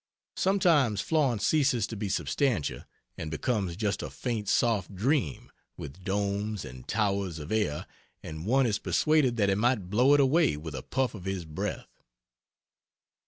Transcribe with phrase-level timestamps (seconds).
[0.35, 2.85] Sometimes Florence ceases to be substantial,
[3.19, 7.85] and becomes just a faint soft dream, with domes and towers of air,
[8.23, 11.45] and one is persuaded that he might blow it away with a puff of his
[11.45, 12.01] breath.